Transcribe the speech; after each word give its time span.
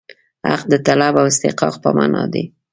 حق 0.49 0.61
د 0.71 0.73
طلب 0.87 1.13
او 1.21 1.25
استحقاق 1.31 1.73
په 1.83 1.89
معنا 1.97 2.23
دی. 2.33 2.43